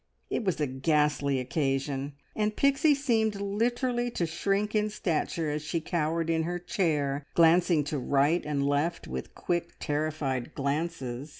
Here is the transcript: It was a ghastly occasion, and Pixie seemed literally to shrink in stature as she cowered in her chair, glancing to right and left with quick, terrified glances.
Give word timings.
It 0.31 0.43
was 0.43 0.59
a 0.59 0.65
ghastly 0.65 1.39
occasion, 1.39 2.13
and 2.35 2.55
Pixie 2.55 2.95
seemed 2.95 3.35
literally 3.35 4.09
to 4.09 4.25
shrink 4.25 4.73
in 4.73 4.89
stature 4.89 5.51
as 5.51 5.61
she 5.61 5.79
cowered 5.79 6.27
in 6.27 6.41
her 6.41 6.57
chair, 6.57 7.23
glancing 7.35 7.83
to 7.83 7.99
right 7.99 8.43
and 8.43 8.65
left 8.65 9.07
with 9.07 9.35
quick, 9.35 9.73
terrified 9.79 10.55
glances. 10.55 11.29